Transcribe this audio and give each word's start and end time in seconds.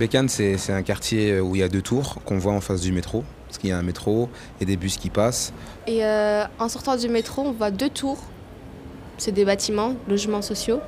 Bécane, 0.00 0.30
c'est 0.30 0.56
c'est 0.56 0.72
un 0.72 0.82
quartier 0.82 1.40
où 1.40 1.54
il 1.54 1.58
y 1.58 1.62
a 1.62 1.68
deux 1.68 1.82
tours 1.82 2.22
qu'on 2.24 2.38
voit 2.38 2.54
en 2.54 2.62
face 2.62 2.80
du 2.80 2.90
métro. 2.90 3.22
Parce 3.46 3.58
qu'il 3.58 3.68
y 3.68 3.72
a 3.72 3.78
un 3.78 3.82
métro 3.82 4.30
et 4.60 4.64
des 4.64 4.78
bus 4.78 4.96
qui 4.96 5.10
passent. 5.10 5.52
Et 5.86 6.04
euh, 6.04 6.44
en 6.58 6.70
sortant 6.70 6.96
du 6.96 7.08
métro, 7.08 7.42
on 7.42 7.52
voit 7.52 7.70
deux 7.70 7.90
tours. 7.90 8.18
C'est 9.18 9.32
des 9.32 9.44
bâtiments, 9.44 9.94
logements 10.08 10.40
sociaux. 10.40 10.80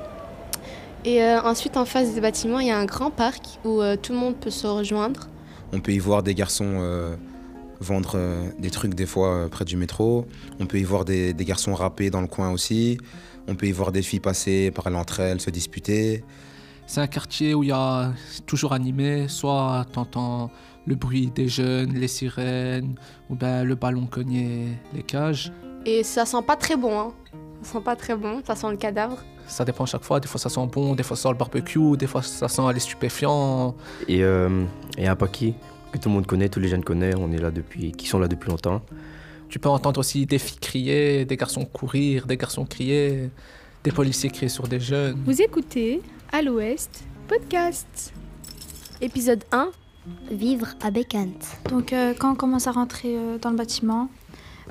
Et 1.05 1.21
euh, 1.21 1.41
ensuite, 1.41 1.77
en 1.77 1.85
face 1.85 2.13
des 2.13 2.21
bâtiments, 2.21 2.59
il 2.59 2.67
y 2.69 2.71
a 2.71 2.77
un 2.77 2.85
grand 2.85 3.11
parc 3.11 3.59
où 3.65 3.81
euh, 3.81 3.97
tout 4.01 4.13
le 4.13 4.17
monde 4.17 4.35
peut 4.35 4.49
se 4.49 4.65
rejoindre. 4.65 5.27
On 5.73 5.79
peut 5.79 5.91
y 5.91 5.99
voir 5.99 6.23
des 6.23 6.33
garçons 6.33 6.79
euh, 6.79 7.15
vendre 7.81 8.13
euh, 8.15 8.49
des 8.57 8.71
trucs 8.71 8.95
des 8.95 9.05
fois 9.05 9.33
euh, 9.33 9.47
près 9.47 9.65
du 9.65 9.77
métro. 9.77 10.25
On 10.59 10.65
peut 10.65 10.79
y 10.79 10.83
voir 10.83 11.05
des, 11.05 11.33
des 11.33 11.45
garçons 11.45 11.75
rapper 11.75 12.09
dans 12.09 12.21
le 12.21 12.27
coin 12.27 12.49
aussi. 12.49 12.97
On 13.47 13.55
peut 13.55 13.67
y 13.67 13.71
voir 13.71 13.91
des 13.91 14.01
filles 14.01 14.21
passer, 14.21 14.71
parler 14.71 14.95
entre 14.95 15.19
elles, 15.19 15.41
se 15.41 15.49
disputer. 15.51 16.23
C'est 16.93 17.01
un 17.01 17.07
quartier 17.07 17.55
où 17.55 17.63
il 17.63 17.69
y 17.69 17.71
a 17.71 18.13
toujours 18.45 18.71
animé, 18.71 19.27
soit 19.27 19.83
t'entends 19.91 20.51
le 20.85 20.93
bruit 20.93 21.31
des 21.33 21.47
jeunes, 21.47 21.93
les 21.95 22.07
sirènes, 22.07 22.93
ou 23.31 23.35
ben 23.35 23.63
le 23.63 23.73
ballon 23.73 24.05
cogné 24.05 24.67
les 24.93 25.01
cages. 25.01 25.51
Et 25.87 26.03
ça 26.03 26.23
sent 26.23 26.43
pas 26.45 26.55
très 26.55 26.75
bon. 26.75 26.99
Hein. 26.99 27.11
Ça 27.63 27.71
sent 27.71 27.83
pas 27.83 27.95
très 27.95 28.15
bon, 28.15 28.43
ça 28.45 28.55
sent 28.55 28.69
le 28.69 28.77
cadavre. 28.77 29.17
Ça 29.47 29.65
dépend 29.65 29.87
chaque 29.87 30.03
fois, 30.03 30.19
des 30.19 30.27
fois 30.27 30.39
ça 30.39 30.49
sent 30.49 30.67
bon, 30.71 30.93
des 30.93 31.01
fois 31.01 31.17
ça 31.17 31.23
sent 31.23 31.29
le 31.29 31.37
barbecue, 31.39 31.97
des 31.97 32.05
fois 32.05 32.21
ça 32.21 32.47
sent 32.47 32.61
les 32.71 32.79
stupéfiants. 32.79 33.73
Et, 34.07 34.23
euh, 34.23 34.63
et 34.95 35.07
un 35.07 35.15
Paki 35.15 35.55
que 35.91 35.97
tout 35.97 36.09
le 36.09 36.13
monde 36.13 36.27
connaît, 36.27 36.47
tous 36.47 36.59
les 36.59 36.67
jeunes 36.67 36.83
connaissent, 36.83 37.15
on 37.17 37.31
est 37.31 37.41
là 37.41 37.49
depuis, 37.49 37.91
qui 37.93 38.05
sont 38.05 38.19
là 38.19 38.27
depuis 38.27 38.51
longtemps. 38.51 38.83
Tu 39.49 39.57
peux 39.57 39.69
entendre 39.69 39.99
aussi 39.99 40.27
des 40.27 40.37
filles 40.37 40.59
crier, 40.59 41.25
des 41.25 41.37
garçons 41.37 41.65
courir, 41.65 42.27
des 42.27 42.37
garçons 42.37 42.65
crier, 42.65 43.31
des 43.83 43.91
policiers 43.91 44.29
crier 44.29 44.49
sur 44.49 44.67
des 44.67 44.79
jeunes. 44.79 45.19
Vous 45.25 45.41
écoutez 45.41 45.99
À 46.35 46.41
l'Ouest 46.41 47.03
podcast. 47.27 48.11
Épisode 49.01 49.43
1, 49.51 49.69
Vivre 50.31 50.65
à 50.81 50.89
Bécante. 50.89 51.45
Donc 51.69 51.93
euh, 51.93 52.15
quand 52.17 52.31
on 52.31 52.35
commence 52.35 52.65
à 52.65 52.71
rentrer 52.71 53.15
euh, 53.15 53.37
dans 53.37 53.51
le 53.51 53.55
bâtiment, 53.55 54.09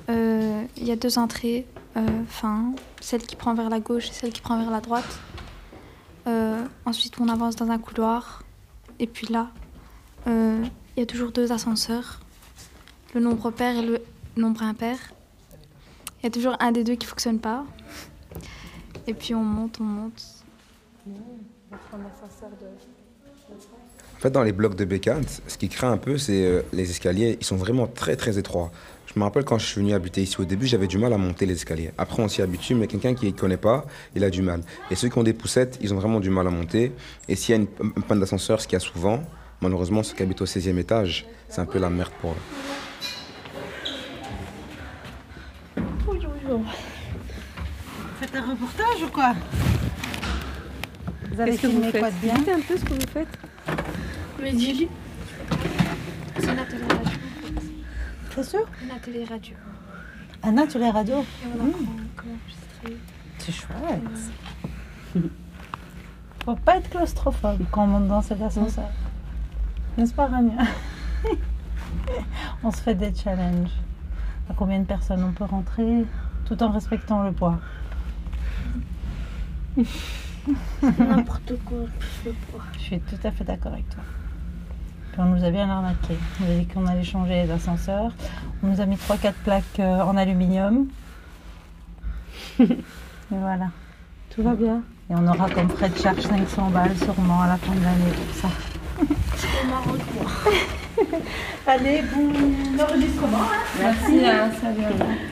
euh, 0.08 0.64
il 0.76 0.84
y 0.84 0.90
a 0.90 0.96
deux 0.96 1.18
entrées, 1.18 1.68
euh, 1.96 2.04
enfin 2.24 2.72
celle 3.00 3.22
qui 3.22 3.36
prend 3.36 3.54
vers 3.54 3.70
la 3.70 3.78
gauche 3.78 4.08
et 4.08 4.12
celle 4.12 4.32
qui 4.32 4.40
prend 4.40 4.58
vers 4.58 4.72
la 4.72 4.80
droite. 4.80 5.20
Euh, 6.26 6.66
ensuite 6.84 7.20
on 7.20 7.28
avance 7.28 7.54
dans 7.54 7.70
un 7.70 7.78
couloir 7.78 8.42
et 8.98 9.06
puis 9.06 9.28
là, 9.28 9.52
euh, 10.26 10.64
il 10.96 11.00
y 11.00 11.02
a 11.04 11.06
toujours 11.06 11.30
deux 11.30 11.52
ascenseurs, 11.52 12.18
le 13.14 13.20
nombre 13.20 13.52
pair 13.52 13.76
et 13.76 13.86
le 13.86 14.02
nombre 14.36 14.64
impair. 14.64 14.98
Il 16.18 16.24
y 16.24 16.26
a 16.26 16.30
toujours 16.30 16.56
un 16.58 16.72
des 16.72 16.82
deux 16.82 16.96
qui 16.96 17.06
fonctionne 17.06 17.38
pas. 17.38 17.64
Et 19.06 19.14
puis 19.14 19.32
on 19.36 19.44
monte, 19.44 19.78
on 19.80 19.84
monte. 19.84 20.42
En 24.16 24.20
fait, 24.22 24.30
dans 24.30 24.42
les 24.42 24.52
blocs 24.52 24.76
de 24.76 24.84
Bécane, 24.84 25.24
ce 25.48 25.58
qui 25.58 25.68
craint 25.68 25.90
un 25.90 25.96
peu, 25.96 26.16
c'est 26.16 26.44
euh, 26.44 26.62
les 26.72 26.90
escaliers. 26.90 27.36
Ils 27.40 27.44
sont 27.44 27.56
vraiment 27.56 27.86
très 27.88 28.14
très 28.14 28.38
étroits. 28.38 28.70
Je 29.12 29.18
me 29.18 29.24
rappelle 29.24 29.44
quand 29.44 29.58
je 29.58 29.66
suis 29.66 29.80
venu 29.80 29.92
habiter 29.92 30.22
ici 30.22 30.40
au 30.40 30.44
début, 30.44 30.66
j'avais 30.66 30.86
du 30.86 30.96
mal 30.96 31.12
à 31.12 31.18
monter 31.18 31.44
les 31.44 31.54
escaliers. 31.54 31.90
Après, 31.98 32.22
on 32.22 32.28
s'y 32.28 32.40
habitue, 32.40 32.74
mais 32.74 32.86
quelqu'un 32.86 33.14
qui 33.14 33.26
ne 33.26 33.32
connaît 33.32 33.56
pas, 33.56 33.84
il 34.14 34.24
a 34.24 34.30
du 34.30 34.40
mal. 34.40 34.62
Et 34.90 34.94
ceux 34.94 35.08
qui 35.08 35.18
ont 35.18 35.22
des 35.22 35.32
poussettes, 35.32 35.78
ils 35.82 35.92
ont 35.92 35.98
vraiment 35.98 36.20
du 36.20 36.30
mal 36.30 36.46
à 36.46 36.50
monter. 36.50 36.92
Et 37.28 37.34
s'il 37.34 37.54
y 37.54 37.58
a 37.58 37.60
une, 37.60 37.66
panne 38.02 38.20
d'ascenseur, 38.20 38.60
ce 38.60 38.68
qu'il 38.68 38.74
y 38.74 38.76
a 38.76 38.80
souvent, 38.80 39.22
malheureusement, 39.60 40.02
ceux 40.02 40.14
qui 40.14 40.22
habitent 40.22 40.40
au 40.40 40.46
16e 40.46 40.78
étage, 40.78 41.26
c'est 41.48 41.60
un 41.60 41.66
peu 41.66 41.78
la 41.78 41.90
merde 41.90 42.12
pour 42.20 42.30
eux. 42.30 42.36
Faites 48.20 48.36
un 48.36 48.50
reportage 48.50 49.02
ou 49.02 49.08
quoi? 49.08 49.34
Vous 51.32 51.40
avez 51.40 51.52
Qu'est-ce 51.52 51.62
que 51.62 51.66
vous 51.68 51.72
filmé 51.72 51.92
faites 51.92 52.00
quoi 52.02 52.10
de 52.10 52.16
bien 52.16 52.34
Dites 52.34 52.48
un 52.50 52.60
peu 52.60 52.76
ce 52.76 52.84
que 52.84 52.92
vous 52.92 53.08
faites. 53.10 53.38
mais 54.38 54.52
dis 54.52 54.86
C'est 56.36 56.48
un 56.48 56.58
atelier 56.58 56.82
radio. 56.90 57.10
C'est 58.34 58.44
sûr 58.44 58.66
Un 58.84 58.96
atelier 58.96 59.24
radio. 59.24 59.56
Un 60.42 60.58
atelier 60.58 60.90
radio 60.90 61.14
Et 61.20 61.24
on 61.46 61.68
apprend 61.68 61.78
comment 62.16 62.34
enregistrer. 62.34 62.98
C'est 63.38 63.52
chouette. 63.52 64.02
Faut 66.44 66.56
pas 66.56 66.76
être 66.76 66.90
claustrophobe 66.90 67.64
quand 67.70 67.84
on 67.84 67.86
monte 67.86 68.08
dans 68.08 68.20
cet 68.20 68.42
ascenseur. 68.42 68.90
N'est-ce 69.96 70.12
pas, 70.12 70.26
Rania 70.26 70.64
On 72.62 72.70
se 72.70 72.82
fait 72.82 72.94
des 72.94 73.14
challenges. 73.14 73.70
À 74.50 74.54
combien 74.54 74.80
de 74.80 74.84
personnes 74.84 75.24
on 75.24 75.32
peut 75.32 75.44
rentrer 75.44 76.04
tout 76.44 76.62
en 76.62 76.70
respectant 76.72 77.22
le 77.22 77.32
poids? 77.32 77.58
N'importe 80.98 81.52
quoi. 81.64 81.78
Je 82.74 82.78
suis 82.78 83.00
tout 83.00 83.18
à 83.24 83.30
fait 83.30 83.44
d'accord 83.44 83.72
avec 83.72 83.88
toi. 83.90 84.02
Puis 85.12 85.20
on 85.20 85.26
nous 85.26 85.44
a 85.44 85.50
bien 85.50 85.68
arnaqué. 85.68 86.16
On 86.40 86.44
nous 86.44 86.52
a 86.52 86.54
dit 86.56 86.66
qu'on 86.66 86.86
allait 86.86 87.04
changer 87.04 87.44
d'ascenseur. 87.46 88.12
On 88.62 88.68
nous 88.68 88.80
a 88.80 88.86
mis 88.86 88.96
3-4 88.96 89.32
plaques 89.44 89.80
euh, 89.80 90.00
en 90.00 90.16
aluminium. 90.16 90.86
Et 92.60 92.66
voilà. 93.30 93.70
Tout 94.34 94.42
va 94.42 94.54
bien. 94.54 94.82
Et 95.10 95.14
on 95.14 95.26
aura 95.26 95.50
comme 95.50 95.68
frais 95.68 95.90
de 95.90 95.98
charge 95.98 96.22
500 96.22 96.70
balles 96.70 96.96
sûrement 96.96 97.42
à 97.42 97.48
la 97.48 97.56
fin 97.56 97.74
de 97.74 97.80
l'année 97.82 98.12
pour 98.16 98.34
ça. 98.34 98.48
Allez, 101.66 102.02
bon 102.14 102.32
enregistrement. 102.82 103.48
Merci. 103.78 104.20
salut. 104.60 105.28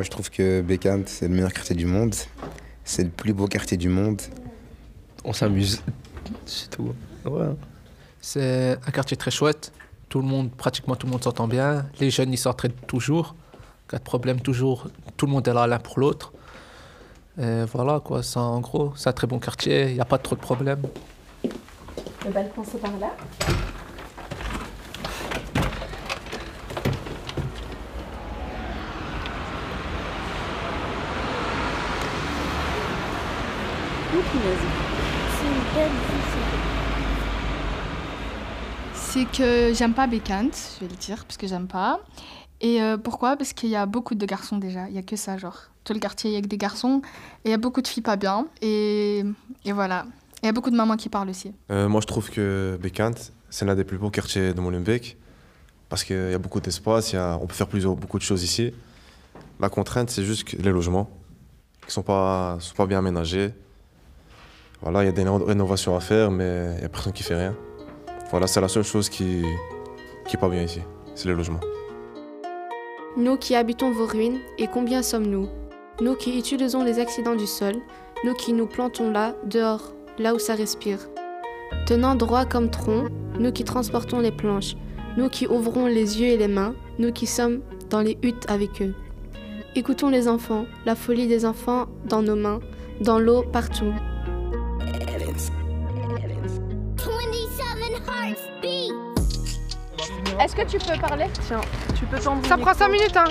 Moi, 0.00 0.04
je 0.06 0.10
trouve 0.10 0.30
que 0.30 0.62
Bécane, 0.62 1.02
c'est 1.06 1.28
le 1.28 1.34
meilleur 1.34 1.52
quartier 1.52 1.76
du 1.76 1.84
monde. 1.84 2.14
C'est 2.84 3.04
le 3.04 3.10
plus 3.10 3.34
beau 3.34 3.46
quartier 3.46 3.76
du 3.76 3.90
monde. 3.90 4.22
On 5.26 5.34
s'amuse, 5.34 5.82
c'est 6.46 6.70
tout. 6.70 6.94
Ouais. 7.26 7.48
C'est 8.18 8.78
un 8.86 8.90
quartier 8.92 9.18
très 9.18 9.30
chouette. 9.30 9.74
Tout 10.08 10.22
le 10.22 10.26
monde, 10.26 10.50
pratiquement 10.52 10.96
tout 10.96 11.06
le 11.06 11.12
monde 11.12 11.22
s'entend 11.22 11.46
bien. 11.46 11.84
Les 12.00 12.08
jeunes, 12.08 12.32
ils 12.32 12.38
s'entraident 12.38 12.86
toujours. 12.86 13.34
Cas 13.90 13.98
de 13.98 14.02
problème, 14.02 14.40
toujours, 14.40 14.88
tout 15.18 15.26
le 15.26 15.32
monde 15.32 15.46
est 15.46 15.52
là 15.52 15.66
l'un 15.66 15.78
pour 15.78 16.00
l'autre. 16.00 16.32
Et 17.38 17.64
voilà, 17.70 18.00
quoi. 18.00 18.22
C'est 18.22 18.38
en 18.38 18.60
gros, 18.60 18.94
c'est 18.96 19.10
un 19.10 19.12
très 19.12 19.26
bon 19.26 19.38
quartier. 19.38 19.88
Il 19.90 19.94
n'y 19.96 20.00
a 20.00 20.06
pas 20.06 20.16
trop 20.16 20.34
de 20.34 20.40
problèmes. 20.40 20.80
Le 22.24 22.30
balcon, 22.32 22.62
c'est 22.64 22.80
par 22.80 22.96
là? 22.96 23.10
C'est 38.94 39.24
que 39.24 39.72
j'aime 39.74 39.92
pas 39.94 40.06
Bécante, 40.06 40.56
je 40.78 40.84
vais 40.84 40.90
le 40.90 40.96
dire, 40.96 41.24
parce 41.24 41.36
que 41.36 41.46
j'aime 41.46 41.66
pas. 41.66 42.00
Et 42.60 42.80
euh, 42.82 42.96
pourquoi? 42.96 43.36
Parce 43.36 43.52
qu'il 43.52 43.70
y 43.70 43.76
a 43.76 43.86
beaucoup 43.86 44.14
de 44.14 44.24
garçons 44.26 44.58
déjà. 44.58 44.88
Il 44.88 44.94
y 44.94 44.98
a 44.98 45.02
que 45.02 45.16
ça, 45.16 45.36
genre. 45.38 45.56
Tout 45.82 45.94
le 45.94 45.98
quartier, 45.98 46.30
il 46.30 46.34
y 46.34 46.36
a 46.36 46.42
que 46.42 46.46
des 46.46 46.58
garçons. 46.58 47.00
Et 47.44 47.48
il 47.48 47.50
y 47.50 47.54
a 47.54 47.58
beaucoup 47.58 47.80
de 47.80 47.88
filles 47.88 48.02
pas 48.02 48.16
bien. 48.16 48.46
Et, 48.60 49.24
et 49.64 49.72
voilà. 49.72 50.04
Il 50.42 50.46
y 50.46 50.48
a 50.48 50.52
beaucoup 50.52 50.70
de 50.70 50.76
mamans 50.76 50.96
qui 50.96 51.08
parlent 51.08 51.30
aussi. 51.30 51.52
Euh, 51.70 51.88
moi, 51.88 52.00
je 52.02 52.06
trouve 52.06 52.30
que 52.30 52.78
Bécante, 52.80 53.32
c'est 53.48 53.64
l'un 53.64 53.74
des 53.74 53.84
plus 53.84 53.98
beaux 53.98 54.10
quartiers 54.10 54.52
de 54.54 54.60
Molenbeek. 54.60 55.16
Parce 55.88 56.04
qu'il 56.04 56.30
y 56.30 56.34
a 56.34 56.38
beaucoup 56.38 56.60
d'espace, 56.60 57.14
a- 57.14 57.38
on 57.42 57.46
peut 57.46 57.54
faire 57.54 57.66
beaucoup 57.66 58.18
de 58.18 58.22
choses 58.22 58.44
ici. 58.44 58.72
La 59.58 59.68
contrainte, 59.70 60.10
c'est 60.10 60.22
juste 60.24 60.52
les 60.52 60.70
logements 60.70 61.10
qui 61.80 61.86
ne 61.88 61.92
sont 61.92 62.02
pas, 62.02 62.58
sont 62.60 62.74
pas 62.74 62.86
bien 62.86 62.98
aménagés. 62.98 63.52
Voilà, 64.82 65.02
il 65.02 65.06
y 65.06 65.08
a 65.08 65.12
des 65.12 65.22
ré- 65.22 65.44
rénovations 65.46 65.94
à 65.96 66.00
faire, 66.00 66.30
mais 66.30 66.72
il 66.74 66.78
n'y 66.80 66.84
a 66.84 66.88
personne 66.88 67.12
qui 67.12 67.22
fait 67.22 67.34
rien. 67.36 67.54
Voilà, 68.30 68.46
c'est 68.46 68.60
la 68.60 68.68
seule 68.68 68.84
chose 68.84 69.08
qui 69.08 69.42
qui 70.26 70.36
est 70.36 70.40
pas 70.40 70.48
bien 70.48 70.62
ici, 70.62 70.80
c'est 71.14 71.28
les 71.28 71.34
logements. 71.34 71.60
Nous 73.16 73.36
qui 73.36 73.56
habitons 73.56 73.90
vos 73.90 74.06
ruines, 74.06 74.38
et 74.58 74.68
combien 74.68 75.02
sommes-nous? 75.02 75.48
Nous 76.00 76.14
qui 76.14 76.38
utilisons 76.38 76.84
les 76.84 77.00
accidents 77.00 77.34
du 77.34 77.46
sol, 77.46 77.74
nous 78.24 78.34
qui 78.34 78.52
nous 78.52 78.66
plantons 78.66 79.10
là, 79.10 79.34
dehors, 79.44 79.92
là 80.18 80.34
où 80.34 80.38
ça 80.38 80.54
respire. 80.54 80.98
Tenant 81.86 82.14
droit 82.14 82.44
comme 82.44 82.70
tronc, 82.70 83.06
nous 83.38 83.50
qui 83.52 83.64
transportons 83.64 84.20
les 84.20 84.30
planches, 84.30 84.76
nous 85.16 85.28
qui 85.28 85.46
ouvrons 85.48 85.86
les 85.86 86.20
yeux 86.20 86.28
et 86.28 86.36
les 86.36 86.48
mains, 86.48 86.74
nous 86.98 87.12
qui 87.12 87.26
sommes 87.26 87.60
dans 87.90 88.00
les 88.00 88.16
huttes 88.22 88.48
avec 88.48 88.80
eux. 88.80 88.94
Écoutons 89.74 90.08
les 90.08 90.28
enfants, 90.28 90.66
la 90.86 90.94
folie 90.94 91.26
des 91.26 91.44
enfants 91.44 91.86
dans 92.04 92.22
nos 92.22 92.36
mains, 92.36 92.60
dans 93.00 93.18
l'eau 93.18 93.42
partout. 93.42 93.92
Est-ce 100.40 100.56
que 100.56 100.62
tu 100.66 100.78
peux 100.78 100.98
parler? 100.98 101.26
Tiens, 101.46 101.60
Tu 101.98 102.06
peux 102.06 102.18
tendre 102.18 102.44
ça 102.46 102.56
prend 102.56 102.72
5 102.74 102.88
minutes, 102.88 103.16
hein 103.16 103.24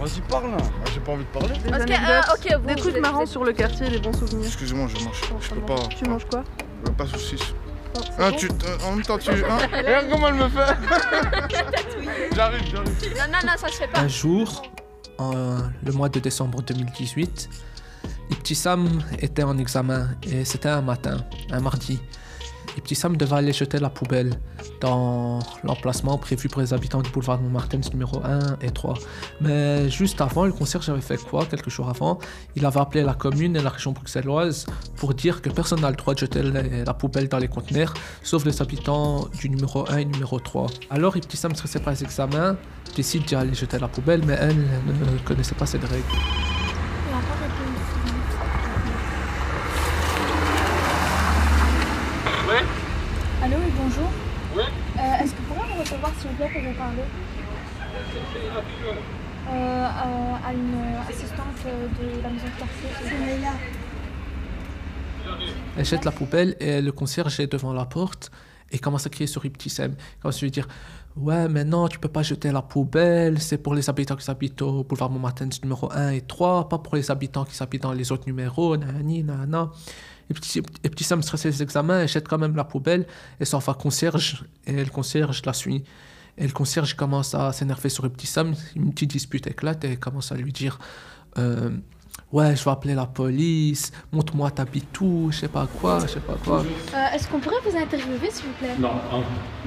Vas-y, 0.00 0.20
parle 0.22 0.50
là. 0.50 0.56
Ah, 0.60 0.90
J'ai 0.92 1.00
pas 1.00 1.12
envie 1.12 1.24
de 1.24 1.28
parler. 1.28 1.54
Des 1.58 1.68
Ok, 1.68 1.74
anecdotes, 1.74 2.52
euh, 2.52 2.58
des 2.66 2.74
trucs 2.74 2.98
marrants 2.98 3.26
sur 3.26 3.44
le 3.44 3.52
quartier, 3.52 3.88
des 3.90 3.98
bons 4.00 4.12
souvenirs. 4.12 4.46
Excusez-moi, 4.46 4.88
je 4.88 5.04
mange. 5.04 5.20
Je 5.40 5.50
peux 5.50 5.60
pas. 5.60 5.76
Tu 5.96 6.04
manges 6.08 6.24
quoi? 6.28 6.42
Euh, 6.88 6.90
Pas 6.92 7.06
saucisse. 7.06 7.54
Oh, 7.96 8.00
Ah, 8.18 8.30
bon 8.30 8.36
tu, 8.36 8.46
euh, 8.48 8.76
en 8.88 8.92
même 8.92 9.02
temps, 9.04 9.18
tu. 9.18 9.30
Hein? 9.30 9.36
Regarde 9.72 10.06
comment 10.10 10.28
elle 10.28 10.34
me 10.34 10.48
fait. 10.48 10.74
j'arrive, 12.34 12.62
j'arrive. 12.72 13.14
Non, 13.16 13.24
non, 13.32 13.38
non, 13.46 13.52
ça 13.56 13.68
se 13.68 13.74
fait 13.74 13.86
pas. 13.86 14.00
Un 14.00 14.08
jour, 14.08 14.62
en 15.18 15.32
le 15.84 15.92
mois 15.92 16.08
de 16.08 16.18
décembre 16.18 16.60
2018. 16.62 17.48
Ibtissam 18.30 19.00
était 19.20 19.42
en 19.44 19.58
examen 19.58 20.08
et 20.24 20.44
c'était 20.44 20.70
un 20.70 20.80
matin, 20.82 21.18
un 21.52 21.60
mardi. 21.60 22.00
Ibtissam 22.76 23.16
devait 23.16 23.36
aller 23.36 23.52
jeter 23.52 23.78
la 23.78 23.90
poubelle 23.90 24.38
dans 24.80 25.38
l'emplacement 25.62 26.18
prévu 26.18 26.48
pour 26.48 26.60
les 26.60 26.74
habitants 26.74 27.02
du 27.02 27.10
boulevard 27.10 27.40
Montmartin 27.40 27.80
numéro 27.92 28.20
1 28.24 28.56
et 28.60 28.70
3. 28.70 28.94
Mais 29.40 29.88
juste 29.90 30.20
avant, 30.20 30.44
le 30.44 30.52
concierge 30.52 30.88
avait 30.88 31.00
fait 31.00 31.16
quoi 31.16 31.46
quelques 31.46 31.70
jours 31.70 31.88
avant? 31.88 32.18
Il 32.56 32.66
avait 32.66 32.80
appelé 32.80 33.02
la 33.04 33.14
commune 33.14 33.56
et 33.56 33.62
la 33.62 33.70
région 33.70 33.92
bruxelloise 33.92 34.66
pour 34.96 35.14
dire 35.14 35.40
que 35.40 35.50
personne 35.50 35.80
n'a 35.80 35.90
le 35.90 35.96
droit 35.96 36.14
de 36.14 36.18
jeter 36.20 36.42
la 36.42 36.94
poubelle 36.94 37.28
dans 37.28 37.38
les 37.38 37.48
conteneurs, 37.48 37.94
sauf 38.22 38.44
les 38.44 38.60
habitants 38.60 39.28
du 39.38 39.50
numéro 39.50 39.88
1 39.90 39.98
et 39.98 40.04
numéro 40.04 40.40
3. 40.40 40.66
Alors 40.90 41.16
Ibtissam, 41.16 41.54
stressé 41.54 41.78
par 41.78 41.92
les 41.92 42.02
examens, 42.02 42.56
décide 42.96 43.24
d'y 43.24 43.34
aller 43.34 43.54
jeter 43.54 43.78
la 43.78 43.88
poubelle, 43.88 44.22
mais 44.26 44.36
elle 44.40 44.56
ne 44.56 45.18
connaissait 45.24 45.54
pas 45.54 45.66
cette 45.66 45.84
règle. 45.84 46.04
Allô, 53.44 53.56
oui, 53.58 53.70
bonjour. 53.76 54.10
Euh, 54.56 55.22
Est-ce 55.22 55.32
que 55.32 55.36
vous 55.42 55.54
pourriez 55.54 55.74
me 55.74 55.80
recevoir, 55.80 56.12
s'il 56.18 56.30
vous 56.30 56.36
plaît, 56.36 56.50
pour 56.50 56.62
vous 56.62 56.78
parler? 56.78 57.02
Euh, 59.50 60.46
À 60.46 60.52
une 60.54 60.96
assistante 61.06 61.62
de 61.66 62.22
la 62.22 62.30
maison 62.30 62.46
de 62.46 62.58
quartier. 62.58 62.88
C'est 63.02 63.18
Leïla. 63.18 63.52
Elle 65.76 65.84
jette 65.84 66.06
la 66.06 66.12
poubelle 66.12 66.56
et 66.58 66.80
le 66.80 66.90
concierge 66.92 67.38
est 67.40 67.46
devant 67.52 67.74
la 67.74 67.84
porte 67.84 68.30
et 68.70 68.78
commence 68.78 69.06
à 69.06 69.10
crier 69.10 69.26
sur 69.26 69.44
Ibtissem. 69.44 69.94
Commence 70.20 70.38
à 70.38 70.40
lui 70.40 70.50
dire 70.50 70.68
Ouais, 71.16 71.48
mais 71.48 71.64
non, 71.64 71.86
tu 71.86 72.00
peux 72.00 72.08
pas 72.08 72.24
jeter 72.24 72.50
la 72.50 72.62
poubelle, 72.62 73.40
c'est 73.40 73.58
pour 73.58 73.74
les 73.74 73.88
habitants 73.88 74.16
qui 74.16 74.28
habitent 74.28 74.62
au 74.62 74.82
boulevard 74.82 75.10
Montmartin 75.10 75.48
numéro 75.62 75.88
1 75.92 76.10
et 76.10 76.22
3, 76.22 76.68
pas 76.68 76.78
pour 76.78 76.96
les 76.96 77.08
habitants 77.08 77.44
qui 77.44 77.62
habitent 77.62 77.82
dans 77.82 77.92
les 77.92 78.10
autres 78.10 78.26
numéros, 78.26 78.76
nanani, 78.76 79.22
nanana. 79.22 79.70
Ibtissem 80.30 81.22
stressé 81.22 81.50
les 81.50 81.62
examens, 81.62 82.00
elle 82.00 82.08
jette 82.08 82.26
quand 82.26 82.38
même 82.38 82.56
la 82.56 82.64
poubelle 82.64 83.06
et 83.38 83.44
s'en 83.44 83.58
va 83.58 83.74
concierge 83.74 84.44
et 84.66 84.84
le 84.84 84.90
concierge 84.90 85.42
la 85.44 85.52
suit. 85.52 85.84
Et 86.36 86.46
le 86.46 86.52
concierge 86.52 86.94
commence 86.94 87.34
à 87.34 87.52
s'énerver 87.52 87.90
sur 87.90 88.06
Ibtissam, 88.06 88.54
une 88.74 88.92
petite 88.92 89.10
dispute 89.10 89.46
éclate 89.46 89.84
et 89.84 89.96
commence 89.96 90.32
à 90.32 90.34
lui 90.34 90.52
dire 90.52 90.80
euh, 91.38 91.70
Ouais, 92.32 92.56
je 92.56 92.64
vais 92.64 92.70
appeler 92.70 92.94
la 92.94 93.06
police, 93.06 93.92
montre-moi 94.12 94.50
t'habites 94.50 95.00
où, 95.00 95.28
je 95.30 95.38
sais 95.40 95.48
pas 95.48 95.68
quoi, 95.80 96.00
je 96.00 96.08
sais 96.14 96.20
pas 96.20 96.34
quoi. 96.44 96.64
Euh, 96.94 97.14
Est-ce 97.14 97.28
qu'on 97.28 97.38
pourrait 97.38 97.60
vous 97.64 97.76
interviewer, 97.76 98.28
s'il 98.30 98.46
vous 98.46 98.52
plaît? 98.58 98.74
Non, 98.78 98.90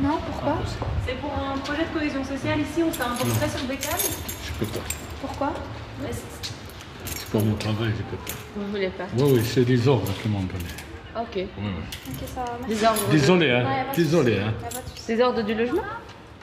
Non, 0.01 0.18
pourquoi? 0.25 0.57
C'est 1.07 1.15
pour 1.21 1.31
un 1.33 1.57
projet 1.59 1.83
de 1.86 1.98
cohésion 1.98 2.24
sociale 2.25 2.59
ici, 2.59 2.83
on 2.83 2.92
fait 2.92 3.04
un 3.04 3.15
portrait 3.15 3.48
sur 3.50 3.65
Bécane. 3.68 4.00
je 4.00 4.51
peux 4.59 4.65
pas. 4.65 4.86
Pourquoi? 5.21 5.54
C'est 7.06 7.27
pour 7.30 7.42
mon 7.45 7.56
travail, 7.56 7.92
je 7.98 8.04
peux 8.04 8.18
pas. 8.18 8.33
Vous 8.57 8.68
voulez 8.69 8.89
pas? 8.89 9.06
Oui, 9.18 9.31
oui, 9.36 9.42
c'est 9.45 9.63
des 9.63 9.88
ordres 9.88 10.12
qu'ils 10.21 10.31
m'ont 10.31 10.39
donné. 10.39 10.65
Ok. 11.15 11.27
Oui, 11.36 11.48
oui. 11.57 11.71
Ok, 12.09 12.27
ça 12.36 12.42
va. 12.44 12.51
merci. 12.68 12.75
Des 12.75 12.86
ordres. 12.86 13.09
Désolé, 13.12 13.51
hein. 13.51 13.65
Ouais. 13.65 13.86
Désolé, 13.95 14.39
hein. 14.39 14.54
Des 15.07 15.21
ordres 15.21 15.42
du 15.42 15.54
logement? 15.56 15.81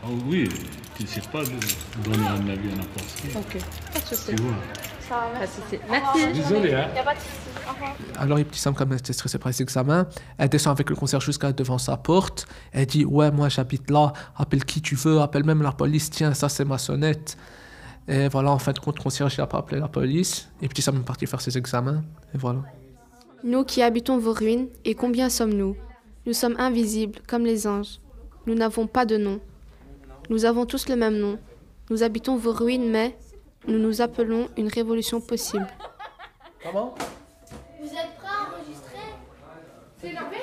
Ah 0.03 0.07
oui, 0.27 0.49
tu 0.97 1.03
ne 1.03 1.09
sais 1.09 1.21
pas 1.33 1.43
de 1.45 1.51
donner 2.03 2.27
un 2.27 2.49
avis 2.51 2.73
à 2.73 2.77
n'importe 2.77 3.15
qui. 3.21 3.29
Ok. 3.37 3.63
Pas 3.93 4.01
de 4.01 4.05
souci. 4.07 4.35
Tu 4.35 4.43
vois. 4.43 4.55
Ça 5.09 5.15
va, 5.15 5.39
merci. 5.39 5.61
Merci. 5.91 6.33
Désolé, 6.33 6.75
hein. 6.75 6.89
Y 6.95 6.99
a 6.99 7.03
pas 7.03 7.15
de 7.15 7.19
souci. 7.21 7.55
Alors 8.19 8.39
Ibtissam, 8.39 8.75
comme 8.75 8.93
elle 8.93 8.99
était 8.99 9.13
stressée 9.13 9.39
par 9.39 9.49
les 9.49 9.63
examens, 9.63 10.07
elle 10.39 10.49
descend 10.49 10.73
avec 10.73 10.91
le 10.91 10.97
concierge 10.97 11.25
jusqu'à 11.25 11.53
devant 11.53 11.79
sa 11.79 11.97
porte. 11.97 12.47
Elle 12.73 12.87
dit 12.87 13.05
Ouais, 13.05 13.31
moi 13.31 13.49
j'habite 13.49 13.91
là, 13.91 14.13
appelle 14.37 14.65
qui 14.65 14.81
tu 14.81 14.95
veux, 14.95 15.21
appelle 15.21 15.45
même 15.45 15.63
la 15.63 15.73
police, 15.73 16.11
tiens, 16.11 16.35
ça 16.35 16.49
c'est 16.49 16.65
ma 16.65 16.79
sonnette. 16.79 17.37
Et 18.07 18.29
voilà, 18.29 18.51
en 18.51 18.59
fin 18.59 18.73
de 18.73 18.79
compte, 18.79 18.99
le 18.99 19.03
concierge 19.03 19.39
n'a 19.39 19.47
pas 19.47 19.59
appelé 19.59 19.81
la 19.81 19.89
police. 19.89 20.49
Ibtissam 20.61 20.97
est 20.97 21.01
parti 21.01 21.27
faire 21.27 21.41
ses 21.41 21.57
examens. 21.57 22.03
Et 22.35 22.39
voilà. 22.39 22.61
Nous 23.43 23.65
qui 23.65 23.83
habitons 23.83 24.19
vos 24.19 24.33
ruines, 24.33 24.69
et 24.85 24.95
combien 24.95 25.29
sommes-nous? 25.29 25.77
Nous 26.27 26.33
sommes 26.33 26.57
invisibles, 26.59 27.21
comme 27.27 27.45
les 27.45 27.67
anges. 27.67 28.01
Nous 28.47 28.55
n'avons 28.55 28.87
pas 28.87 29.07
de 29.07 29.17
nom. 29.17 29.41
Nous 30.31 30.45
avons 30.45 30.67
tous 30.67 30.89
le 30.89 30.97
même 30.97 31.17
nom. 31.19 31.39
Nous 31.91 32.03
habitons 32.03 32.37
vos 32.37 32.53
ruines, 32.53 32.91
mais 32.91 33.17
nous 33.67 33.79
nous 33.79 34.01
appelons 34.01 34.49
une 34.57 34.69
révolution 34.69 35.21
possible. 35.21 35.67
Comment? 36.63 36.95
Vous 37.81 37.87
êtes 37.87 38.15
prêts 38.19 38.29
à 38.29 38.51
enregistrer? 38.51 38.99
C'est 40.01 40.13
levé 40.13 40.39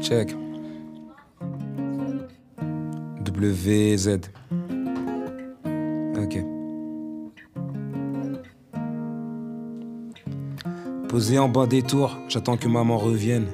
Check. 0.00 0.34
WZ. 3.26 4.20
Ok. 6.16 6.44
Posé 11.08 11.38
en 11.38 11.48
bas 11.48 11.66
des 11.66 11.82
tours, 11.82 12.16
j'attends 12.28 12.56
que 12.56 12.68
maman 12.68 12.98
revienne. 12.98 13.48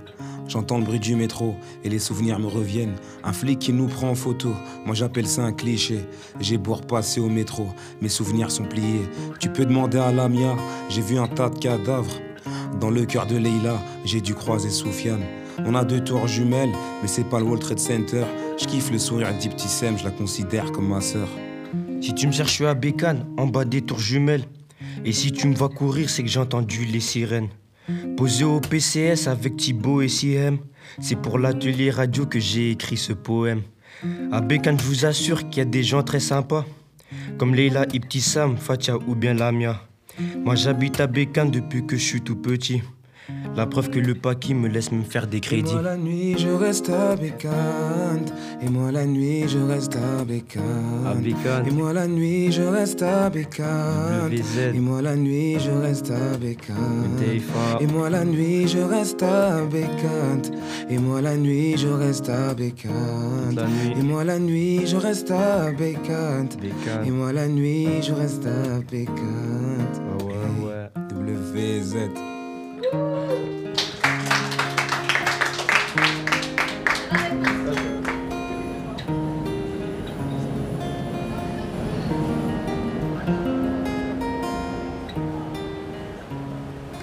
J'entends 0.48 0.78
le 0.78 0.84
bruit 0.84 1.00
du 1.00 1.16
métro 1.16 1.56
et 1.82 1.88
les 1.88 1.98
souvenirs 1.98 2.38
me 2.38 2.46
reviennent. 2.46 2.94
Un 3.25 3.32
flic 3.32 3.58
qui 3.58 3.72
nous 3.72 3.88
prend 3.88 4.10
en 4.10 4.14
photo, 4.14 4.54
moi 4.84 4.94
j'appelle 4.94 5.26
ça 5.26 5.43
un 5.43 5.52
cliché. 5.52 6.00
J'ai 6.40 6.56
beau 6.56 6.75
repasser 6.75 7.20
au 7.20 7.28
métro, 7.28 7.66
mes 8.00 8.08
souvenirs 8.08 8.50
sont 8.50 8.64
pliés. 8.64 9.08
Tu 9.40 9.48
peux 9.48 9.64
demander 9.64 9.98
à 9.98 10.12
Lamia, 10.12 10.56
j'ai 10.88 11.02
vu 11.02 11.19
un 11.19 11.26
tas 11.26 11.50
de 11.50 11.58
cadavres. 11.58 12.20
Dans 12.81 12.90
le 12.90 13.04
cœur 13.06 13.26
de 13.26 13.37
Leila, 13.37 13.78
j'ai 14.04 14.20
dû 14.20 14.34
croiser 14.34 14.70
Soufiane. 14.70 15.25
On 15.64 15.75
a 15.75 15.84
deux 15.84 16.04
tours 16.04 16.28
jumelles, 16.28 16.72
mais 17.02 17.08
c'est 17.08 17.25
pas 17.25 17.38
le 17.38 17.46
World 17.46 17.62
Trade 17.62 17.78
Center. 17.78 18.25
Je 18.58 18.66
kiffe 18.66 18.90
le 18.90 18.99
sourire 18.99 19.32
d'Iptissem, 19.34 19.99
je 19.99 20.04
la 20.04 20.10
considère 20.10 20.70
comme 20.72 20.88
ma 20.88 21.00
sœur. 21.00 21.28
Si 22.00 22.14
tu 22.14 22.26
me 22.26 22.32
cherches, 22.32 22.50
je 22.50 22.54
suis 22.54 22.66
à 22.66 22.75
Bécane, 22.75 23.26
en 23.37 23.46
bas 23.46 23.64
des 23.64 23.82
tours 23.82 23.99
jumelles. 23.99 24.44
Et 25.04 25.12
si 25.12 25.32
tu 25.32 25.49
me 25.49 25.54
vois 25.54 25.70
courir, 25.70 26.10
c'est 26.10 26.22
que 26.22 26.28
j'ai 26.28 26.40
entendu 26.40 26.84
les 26.84 27.00
sirènes. 27.00 27.49
Posé 28.16 28.44
au 28.44 28.60
PCS 28.60 29.28
avec 29.28 29.56
Thibaut 29.56 30.02
et 30.02 30.08
Siem, 30.08 30.58
c'est 31.00 31.16
pour 31.16 31.38
l'atelier 31.38 31.90
radio 31.90 32.26
que 32.26 32.40
j'ai 32.40 32.70
écrit 32.70 32.96
ce 32.96 33.12
poème. 33.12 33.62
À 34.32 34.40
Bécane, 34.40 34.78
je 34.78 34.84
vous 34.84 35.06
assure 35.06 35.48
qu'il 35.48 35.58
y 35.58 35.60
a 35.60 35.64
des 35.64 35.82
gens 35.82 36.02
très 36.02 36.20
sympas, 36.20 36.64
comme 37.38 37.54
Leila 37.54 37.86
Ibtissam, 37.92 38.56
Fatia 38.56 38.96
ou 39.06 39.14
bien 39.14 39.34
Lamia. 39.34 39.80
Moi 40.44 40.54
j'habite 40.54 41.00
à 41.00 41.06
Bécane 41.06 41.50
depuis 41.50 41.86
que 41.86 41.96
je 41.96 42.02
suis 42.02 42.20
tout 42.22 42.36
petit. 42.36 42.82
La 43.56 43.67
preuve 43.67 43.90
que 43.90 43.99
le 43.99 44.14
paquis 44.14 44.55
me 44.55 44.69
laisse 44.69 44.93
me 44.93 45.02
faire 45.02 45.26
des 45.26 45.38
Et 45.38 45.40
crédits. 45.40 45.73
moi 45.73 45.82
la 45.82 45.96
nuit 45.96 46.37
je 46.38 46.49
reste 46.49 46.90
à 46.90 47.17
Bécante 47.17 48.33
Et 48.62 48.68
moi 48.68 48.92
la 48.92 49.04
nuit 49.06 49.49
je 49.49 49.59
reste 49.59 49.97
à 49.97 50.25
Bécante 50.25 50.62
À. 51.06 51.66
Et 51.66 51.71
moi 51.73 51.92
la 51.92 52.06
nuit 52.06 52.52
je 52.52 52.62
reste 52.62 53.02
à 53.02 53.28
Bécante. 53.30 54.33
Et 54.75 54.78
moi 54.78 55.02
la 55.02 55.16
nuit 55.16 55.59
je 55.59 55.71
reste 55.71 56.11
à 56.11 56.37
Bécante. 56.38 56.76
Et 57.80 57.87
moi 57.87 58.11
la 58.11 58.25
nuit 58.25 58.68
je 58.68 58.78
reste 58.78 59.23
à 59.23 59.62
Bécante 59.64 60.52
Et 60.90 60.99
moi 60.99 61.21
la 61.21 61.37
nuit 61.37 61.76
je 61.76 61.88
reste 61.88 62.28
à 62.30 62.54
Bécante. 62.54 63.59
Et 63.99 64.02
moi 64.02 64.25
la 64.25 64.38
nuit 64.38 64.87
je 64.87 64.97
reste 64.97 65.30
à 65.30 65.73
Bécante 65.73 66.56
Bécane. 66.61 67.06
Et 67.06 67.11
moi 67.11 67.33
la 67.33 67.49
nuit 67.49 67.88
je 68.02 68.12
reste 68.12 68.47
à 68.47 68.78
Bécante 68.90 69.16
Ouais, 70.21 70.35
ouais, 70.64 70.90
ouais. 71.16 71.33
WZ 71.35 71.95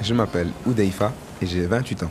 Je 0.02 0.14
m'appelle 0.14 0.50
Oudeifa 0.66 1.12
et 1.42 1.46
j'ai 1.46 1.66
28 1.66 2.04
ans. 2.04 2.10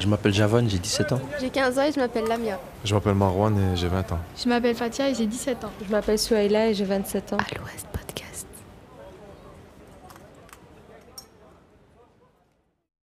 Je 0.00 0.06
m'appelle 0.06 0.32
Javan, 0.32 0.68
j'ai 0.68 0.78
17 0.78 1.12
ans. 1.12 1.20
J'ai 1.40 1.50
15 1.50 1.78
ans 1.78 1.82
et 1.82 1.92
je 1.92 2.00
m'appelle 2.00 2.24
Lamia. 2.24 2.58
Je 2.84 2.94
m'appelle 2.94 3.14
Marwan 3.14 3.56
et 3.56 3.76
j'ai 3.76 3.88
20 3.88 4.12
ans. 4.12 4.18
Je 4.36 4.48
m'appelle 4.48 4.74
Fatia 4.74 5.08
et 5.10 5.14
j'ai 5.14 5.26
17 5.26 5.64
ans. 5.64 5.70
Je 5.86 5.90
m'appelle 5.90 6.18
Souaïla 6.18 6.68
et 6.68 6.74
j'ai 6.74 6.84
27 6.84 7.32
ans. 7.32 7.36
À 7.36 7.58
l'ouest. 7.58 7.87